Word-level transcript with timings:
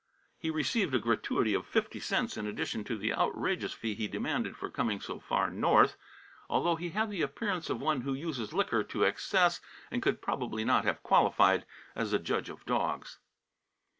He 0.39 0.49
received 0.49 0.95
a 0.95 0.99
gratuity 0.99 1.53
of 1.53 1.67
fifty 1.67 1.99
cents 1.99 2.35
in 2.35 2.47
addition 2.47 2.83
to 2.85 2.97
the 2.97 3.13
outrageous 3.13 3.73
fee 3.73 3.93
he 3.93 4.07
demanded 4.07 4.57
for 4.57 4.67
coming 4.67 4.99
so 4.99 5.19
far 5.19 5.51
north, 5.51 5.95
although 6.49 6.75
he 6.75 6.89
had 6.89 7.11
the 7.11 7.21
appearance 7.21 7.69
of 7.69 7.79
one 7.79 8.01
who 8.01 8.15
uses 8.15 8.51
liquor 8.51 8.83
to 8.83 9.03
excess, 9.03 9.61
and 9.91 10.01
could 10.01 10.19
probably 10.19 10.65
not 10.65 10.85
have 10.85 11.03
qualified 11.03 11.67
as 11.93 12.13
a 12.13 12.17
judge 12.17 12.49
of 12.49 12.65
dogs. 12.65 13.19